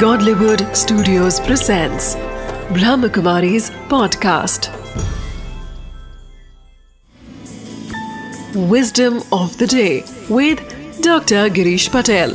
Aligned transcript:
Godlywood 0.00 0.62
Studios 0.76 1.40
presents 1.40 2.16
Brahmakumari's 2.76 3.70
podcast. 3.92 4.66
Wisdom 8.72 9.22
of 9.32 9.56
the 9.56 9.66
day 9.66 10.04
with 10.28 10.60
Dr. 11.00 11.48
Girish 11.48 11.88
Patel. 11.90 12.34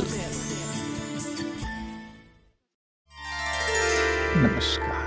नमस्कार 4.42 5.00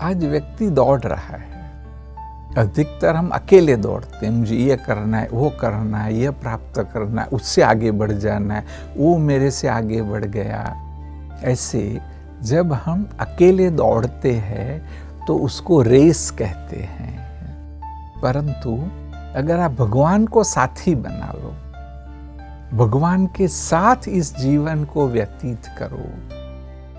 आज 0.00 0.24
व्यक्ति 0.24 0.70
दौड़ 0.80 1.00
रहा 1.00 1.36
है 1.36 1.55
अधिकतर 2.56 3.16
हम 3.16 3.28
अकेले 3.28 3.76
दौड़ते 3.76 4.26
हैं, 4.26 4.32
मुझे 4.32 4.56
ये 4.56 4.76
करना 4.76 5.18
है, 5.18 5.28
वो 5.28 5.50
करना 5.60 5.98
है, 5.98 6.14
ये 6.14 6.30
प्राप्त 6.30 6.78
करना 6.94 7.22
है, 7.22 7.28
उससे 7.28 7.62
आगे 7.62 7.90
बढ़ 7.90 8.12
जाना 8.12 8.54
है, 8.54 8.64
वो 8.96 9.16
मेरे 9.18 9.50
से 9.50 9.68
आगे 9.68 10.02
बढ़ 10.02 10.24
गया। 10.24 10.62
ऐसे 11.44 12.00
जब 12.42 12.72
हम 12.72 13.06
अकेले 13.20 13.70
दौड़ते 13.70 14.32
हैं 14.32 14.88
तो 15.26 15.36
उसको 15.38 15.80
रेस 15.82 16.30
कहते 16.30 16.76
हैं। 16.76 17.14
परंतु 18.22 18.76
अगर 19.36 19.60
आप 19.60 19.72
भगवान 19.72 20.26
को 20.26 20.44
साथी 20.44 20.94
बना 20.94 21.32
लो, 21.32 21.52
भगवान 22.76 23.26
के 23.26 23.48
साथ 23.48 24.08
इस 24.08 24.36
जीवन 24.36 24.84
को 24.84 25.06
व्यतीत 25.08 25.66
करो, 25.78 26.04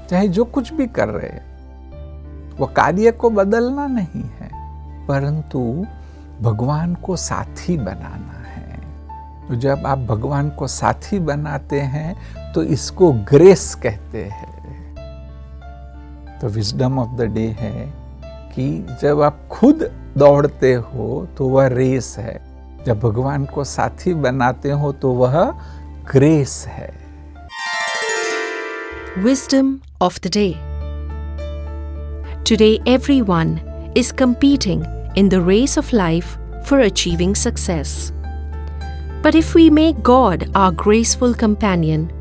चाहे 0.09 0.27
जो 0.27 0.45
कुछ 0.45 0.73
भी 0.73 0.87
कर 0.87 1.07
रहे 1.07 1.29
वो 2.57 2.65
कार्य 2.65 3.11
को 3.11 3.29
बदलना 3.29 3.87
नहीं 3.87 4.23
है। 4.23 4.46
परंतु 5.07 5.85
भगवान 6.41 6.95
को 6.95 7.15
साथी 7.15 7.77
बनाना 7.77 8.43
है। 8.47 8.79
तो 9.47 9.55
जब 9.55 9.85
आप 9.85 9.97
भगवान 9.97 10.49
को 10.49 10.67
साथी 10.67 11.19
बनाते 11.19 11.81
हैं 11.81 12.15
तो 12.53 12.63
इसको 12.63 13.11
ग्रेस 13.11 13.75
कहते 13.75 14.23
हैं। 14.25 14.55
तो 16.41 16.47
विजडम 16.47 16.99
ऑफ़ 16.99 17.17
द 17.17 17.21
डे 17.21 17.47
है 17.59 17.93
कि 18.25 18.85
जब 19.01 19.21
आप 19.21 19.39
खुद 19.51 19.91
दौड़ते 20.17 20.73
हो 20.73 21.27
तो 21.37 21.47
वह 21.47 21.67
रेस 21.67 22.15
है। 22.19 22.41
जब 22.85 22.99
भगवान 22.99 23.45
को 23.45 23.63
साथी 23.63 24.13
बनाते 24.13 24.71
हो 24.71 24.91
तो 24.91 25.13
वह 25.13 25.59
ग्रेस 26.11 26.65
है। 26.67 27.07
Wisdom 29.23 29.69
of 30.01 30.19
the 30.21 30.29
day. 30.29 30.53
Today, 32.43 32.79
everyone 32.85 33.59
is 33.95 34.11
competing 34.11 34.96
in 35.17 35.29
the 35.29 35.41
race 35.41 35.77
of 35.77 35.91
life 35.91 36.37
for 36.63 36.81
achieving 36.81 37.33
success. 37.33 38.11
But 39.23 39.33
if 39.33 39.55
we 39.55 39.71
make 39.71 40.03
God 40.03 40.51
our 40.53 40.71
graceful 40.71 41.33
companion, 41.33 42.13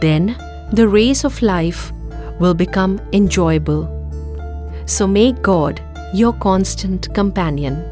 then 0.00 0.36
the 0.72 0.88
race 0.88 1.22
of 1.22 1.40
life 1.42 1.92
will 2.40 2.54
become 2.54 3.00
enjoyable. 3.12 3.86
So 4.84 5.06
make 5.06 5.42
God 5.42 5.80
your 6.12 6.32
constant 6.32 7.14
companion. 7.14 7.84